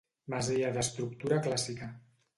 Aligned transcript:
Masia 0.33 0.71
d'estructura 0.77 1.41
clàssica. 1.49 1.95